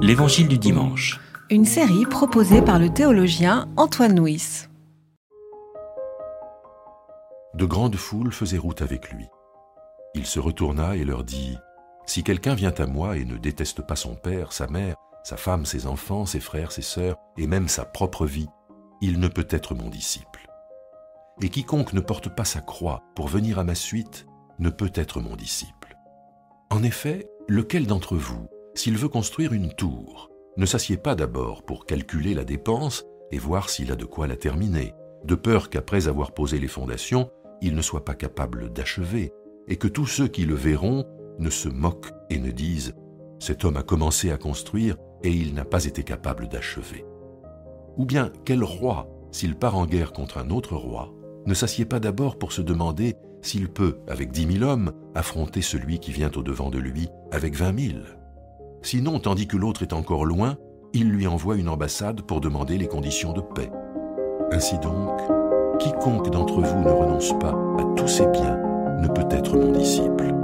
[0.00, 1.20] L'Évangile du dimanche.
[1.50, 4.66] Une série proposée par le théologien Antoine Nuis.
[7.54, 9.26] De grandes foules faisaient route avec lui.
[10.14, 11.58] Il se retourna et leur dit
[12.06, 15.66] Si quelqu'un vient à moi et ne déteste pas son père, sa mère, sa femme,
[15.66, 18.48] ses enfants, ses frères, ses sœurs, et même sa propre vie,
[19.00, 20.46] il ne peut être mon disciple.
[21.42, 24.26] Et quiconque ne porte pas sa croix pour venir à ma suite
[24.58, 25.96] ne peut être mon disciple.
[26.70, 28.48] En effet, lequel d'entre vous,
[28.78, 33.70] s'il veut construire une tour, ne s'assied pas d'abord pour calculer la dépense et voir
[33.70, 37.28] s'il a de quoi la terminer, de peur qu'après avoir posé les fondations,
[37.60, 39.32] il ne soit pas capable d'achever,
[39.66, 41.04] et que tous ceux qui le verront
[41.40, 42.90] ne se moquent et ne disent⁇
[43.40, 47.00] Cet homme a commencé à construire et il n'a pas été capable d'achever⁇
[47.96, 51.12] Ou bien quel roi, s'il part en guerre contre un autre roi,
[51.46, 55.98] ne s'assied pas d'abord pour se demander s'il peut, avec dix mille hommes, affronter celui
[55.98, 58.17] qui vient au-devant de lui avec vingt mille?
[58.82, 60.56] Sinon, tandis que l'autre est encore loin,
[60.92, 63.70] il lui envoie une ambassade pour demander les conditions de paix.
[64.50, 65.20] Ainsi donc,
[65.78, 68.58] quiconque d'entre vous ne renonce pas à tous ses biens
[69.00, 70.34] ne peut être mon disciple.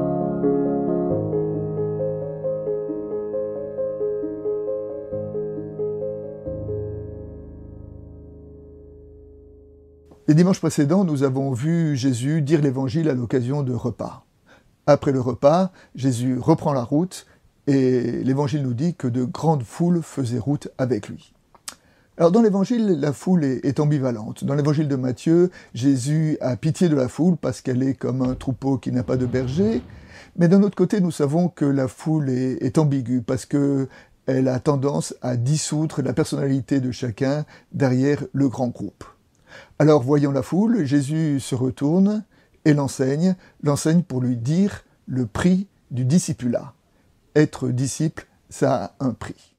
[10.27, 14.25] Les dimanches précédents, nous avons vu Jésus dire l'évangile à l'occasion de repas.
[14.86, 17.27] Après le repas, Jésus reprend la route
[17.67, 21.33] et l'évangile nous dit que de grandes foules faisaient route avec lui.
[22.17, 24.45] Alors dans l'évangile, la foule est, ambivalente.
[24.45, 28.35] Dans l'évangile de Matthieu, Jésus a pitié de la foule parce qu'elle est comme un
[28.35, 29.83] troupeau qui n'a pas de berger.
[30.37, 33.89] Mais d'un autre côté, nous savons que la foule est, ambiguë parce que
[34.27, 39.05] elle a tendance à dissoudre la personnalité de chacun derrière le grand groupe.
[39.81, 42.25] Alors voyant la foule, Jésus se retourne
[42.65, 46.75] et l'enseigne, l'enseigne pour lui dire le prix du discipulat
[47.34, 49.56] être disciple, ça a un prix.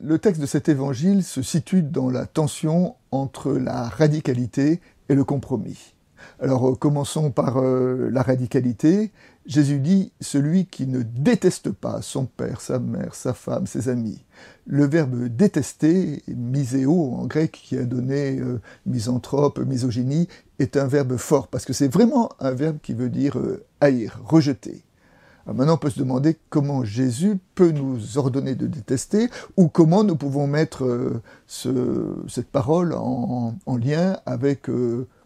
[0.00, 5.24] Le texte de cet évangile se situe dans la tension entre la radicalité et le
[5.24, 5.94] compromis.
[6.40, 9.12] Alors euh, commençons par euh, la radicalité.
[9.46, 14.24] Jésus dit celui qui ne déteste pas son père, sa mère, sa femme, ses amis.
[14.66, 20.28] Le verbe détester, miséo en grec qui a donné euh, misanthrope, misogynie,
[20.58, 23.36] est un verbe fort parce que c'est vraiment un verbe qui veut dire
[23.80, 24.84] haïr, rejeter.
[25.46, 30.14] maintenant, on peut se demander comment Jésus peut nous ordonner de détester ou comment nous
[30.14, 34.68] pouvons mettre cette parole en, lien avec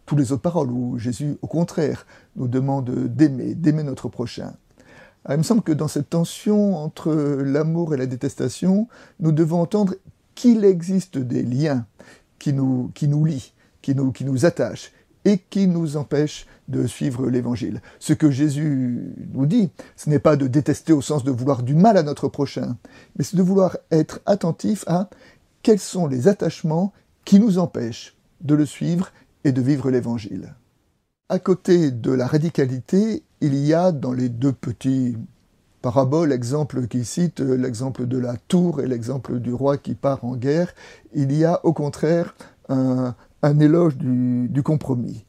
[0.07, 4.53] tous les autres paroles où Jésus, au contraire, nous demande d'aimer, d'aimer notre prochain.
[5.29, 8.87] il me semble que dans cette tension entre l'amour et la détestation,
[9.19, 9.93] nous devons entendre
[10.33, 11.85] qu'il existe des liens
[12.39, 14.93] qui nous, qui lient, qui nous, qui nous attachent
[15.25, 17.81] et qui nous empêchent de suivre l'Évangile.
[17.99, 21.75] Ce que Jésus nous dit, ce n'est pas de détester au sens de vouloir du
[21.75, 22.77] mal à notre prochain,
[23.17, 25.09] mais c'est de vouloir être attentif à
[25.63, 26.93] quels sont les attachements
[27.25, 29.11] qui nous empêchent de le suivre
[29.43, 30.55] et de vivre l'Évangile.
[31.29, 35.17] À côté de la radicalité, il y a dans les deux petits
[35.81, 40.35] paraboles, exemples qu'il cite, l'exemple de la tour et l'exemple du roi qui part en
[40.35, 40.73] guerre,
[41.13, 42.35] il y a au contraire
[42.69, 43.13] un,
[43.59, 45.25] éloge du compromis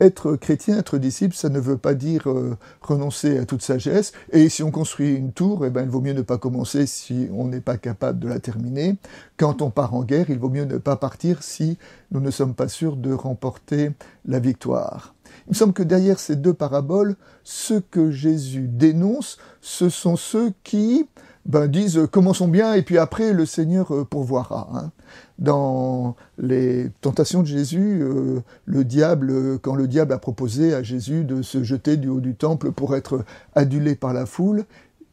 [0.00, 4.12] être chrétien, être disciple, ça ne veut pas dire euh, renoncer à toute sagesse.
[4.32, 7.28] Et si on construit une tour, eh ben, il vaut mieux ne pas commencer si
[7.32, 8.96] on n'est pas capable de la terminer.
[9.36, 11.78] Quand on part en guerre, il vaut mieux ne pas partir si
[12.10, 13.90] nous ne sommes pas sûrs de remporter
[14.24, 15.14] la victoire.
[15.46, 20.52] Il me semble que derrière ces deux paraboles, ceux que Jésus dénonce, ce sont ceux
[20.64, 21.06] qui
[21.46, 24.68] ben, disent euh, commençons bien et puis après le Seigneur euh, pourvoira.
[24.74, 24.92] Hein.
[25.38, 31.24] Dans les tentations de Jésus, euh, le diable, quand le diable a proposé à Jésus
[31.24, 33.24] de se jeter du haut du temple pour être
[33.54, 34.64] adulé par la foule,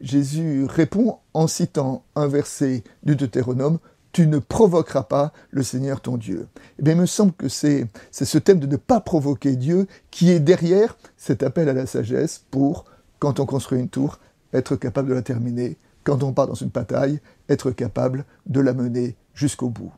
[0.01, 3.79] Jésus répond en citant un verset du Deutéronome
[4.17, 6.47] tu ne provoqueras pas le Seigneur ton Dieu.
[6.79, 10.31] Eh bien, il me semble que c'est ce thème de ne pas provoquer Dieu qui
[10.31, 12.85] est derrière cet appel à la sagesse pour,
[13.19, 14.17] quand on construit une tour,
[14.53, 15.77] être capable de la terminer
[16.07, 17.19] quand on part dans une bataille,
[17.49, 19.91] être capable de la mener jusqu'au bout.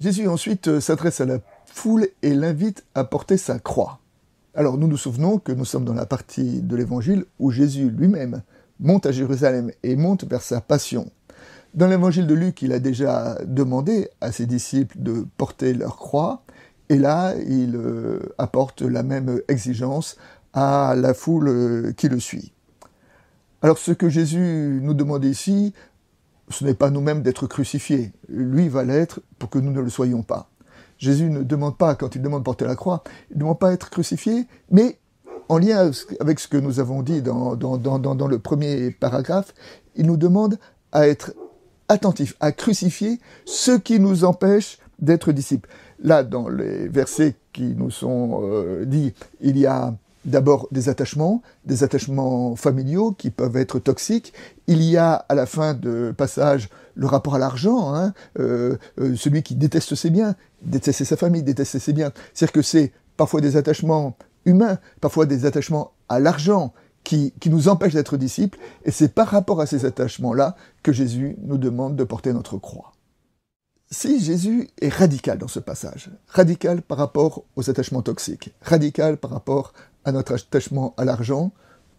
[0.00, 4.00] Jésus ensuite euh, s'adresse à la foule et l'invite à porter sa croix.
[4.54, 8.42] Alors nous nous souvenons que nous sommes dans la partie de l'évangile où Jésus lui-même
[8.78, 11.10] monte à Jérusalem et monte vers sa passion.
[11.72, 16.42] Dans l'évangile de Luc, il a déjà demandé à ses disciples de porter leur croix,
[16.90, 20.18] et là, il euh, apporte la même exigence
[20.52, 22.52] à la foule euh, qui le suit.
[23.62, 25.72] Alors ce que Jésus nous demande ici,
[26.48, 28.12] ce n'est pas nous-mêmes d'être crucifiés.
[28.28, 30.48] Lui va l'être pour que nous ne le soyons pas.
[30.98, 33.72] Jésus ne demande pas, quand il demande de porter la croix, il ne demande pas
[33.72, 34.98] être crucifié, mais
[35.48, 35.90] en lien
[36.20, 39.52] avec ce que nous avons dit dans le premier paragraphe,
[39.96, 40.58] il nous demande
[40.92, 41.32] à être
[41.88, 45.68] attentif, à crucifier ce qui nous empêche d'être disciples.
[46.02, 51.42] Là, dans les versets qui nous sont euh, dits, il y a d'abord des attachements,
[51.64, 54.32] des attachements familiaux qui peuvent être toxiques.
[54.66, 59.16] Il y a à la fin de passage le rapport à l'argent, hein, euh, euh,
[59.16, 62.12] celui qui déteste ses biens, déteste sa famille, déteste ses biens.
[62.34, 66.72] C'est-à-dire que c'est parfois des attachements humains, parfois des attachements à l'argent
[67.04, 71.36] qui, qui nous empêchent d'être disciples, et c'est par rapport à ces attachements-là que Jésus
[71.42, 72.92] nous demande de porter notre croix.
[73.90, 79.30] Si Jésus est radical dans ce passage, radical par rapport aux attachements toxiques, radical par
[79.30, 79.74] rapport
[80.04, 81.52] à notre attachement à l'argent,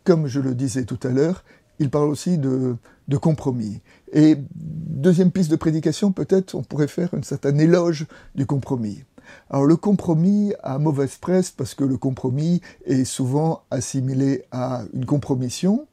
[0.03, 1.43] comme je le disais tout à l'heure,
[1.79, 2.77] il parle aussi de,
[3.21, 3.81] compromis.
[4.11, 8.05] Et deuxième piste de prédication, peut-être on pourrait faire une certaine éloge
[8.35, 9.03] du compromis.
[9.49, 15.05] Alors le compromis a mauvaise presse parce que le compromis est souvent assimilé à une
[15.05, 15.87] compromission,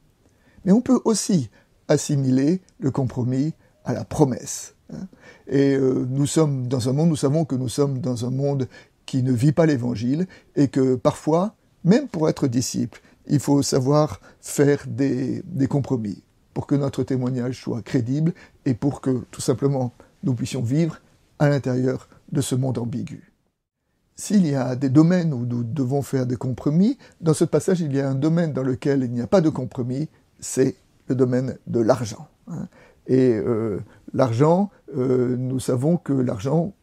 [0.65, 1.49] mais on peut aussi
[1.87, 3.53] assimiler le compromis
[3.85, 4.75] à la promesse.
[4.93, 5.07] Hein.
[5.47, 8.67] Et euh, nous sommes dans un monde, nous savons que nous sommes dans un monde
[9.05, 14.19] qui ne vit pas l'évangile et que parfois, même pour être disciple, il faut savoir
[14.39, 16.23] faire des, compromis
[16.53, 18.33] pour que notre témoignage soit crédible
[18.65, 19.93] et pour que tout simplement
[20.23, 20.99] nous puissions vivre
[21.39, 23.31] à l'intérieur de ce monde ambigu.
[24.15, 27.95] S'il y a des domaines où nous devons faire des compromis, dans ce passage, il
[27.95, 30.75] y a un domaine dans lequel il n'y a pas de compromis, c'est
[31.07, 32.27] le domaine de l'argent.
[32.47, 32.67] Hein.
[33.07, 33.79] Et euh,
[34.13, 36.73] l'argent, euh, nous savons que l'argent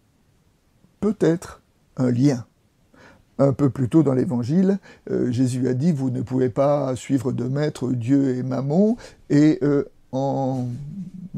[1.00, 1.62] peut être
[1.96, 2.46] un lien.
[3.38, 4.78] Un peu plus tôt dans l'Évangile,
[5.10, 8.96] euh, Jésus a dit, vous ne pouvez pas suivre de maître Dieu et Mammon,
[9.30, 9.60] et
[10.12, 10.66] en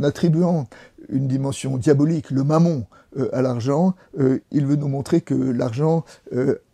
[0.03, 0.67] attribuant
[1.09, 2.87] une dimension diabolique, le Mammon,
[3.33, 6.05] à l'argent, il veut nous montrer que l'argent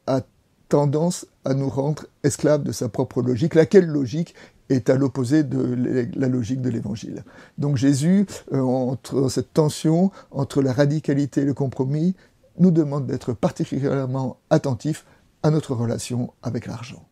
[0.06, 0.20] a
[0.69, 4.34] tendance à nous rendre esclaves de sa propre logique, laquelle logique
[4.69, 7.25] est à l'opposé de la logique de l'évangile.
[7.58, 12.14] Donc Jésus, euh, entre cette tension entre la radicalité et le compromis,
[12.58, 15.05] nous demande d'être particulièrement attentifs
[15.46, 17.08] à notre relation avec l'argent.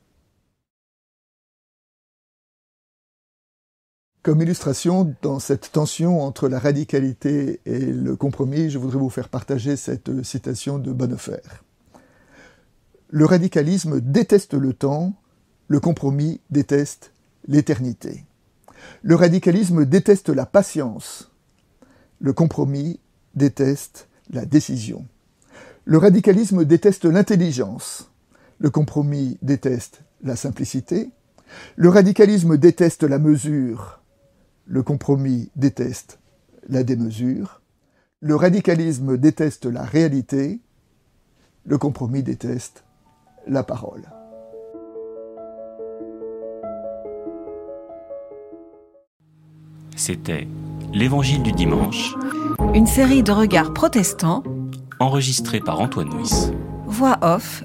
[4.22, 9.28] Comme illustration, dans cette tension entre la radicalité et le compromis, je voudrais vous faire
[9.28, 11.42] partager cette citation de Bonnefer.
[13.08, 15.12] Le radicalisme déteste le temps,
[15.68, 17.12] le compromis déteste
[17.46, 18.24] l'éternité.
[19.02, 21.30] Le radicalisme déteste la patience.
[22.18, 22.98] Le compromis
[23.34, 25.06] déteste la décision.
[25.84, 28.10] Le radicalisme déteste l'intelligence.
[28.58, 31.10] Le compromis déteste la simplicité.
[31.76, 34.00] Le radicalisme déteste la mesure.
[34.66, 36.18] Le compromis déteste
[36.68, 37.60] la démesure.
[38.20, 40.60] Le radicalisme déteste la réalité.
[41.64, 42.84] Le compromis déteste
[43.46, 44.04] la parole.
[49.96, 50.48] C'était
[50.92, 52.14] L'Évangile du dimanche.
[52.72, 54.42] Une série de regards protestants.
[55.00, 56.52] Enregistrée par Antoine Nuis.
[56.86, 57.64] Voix off,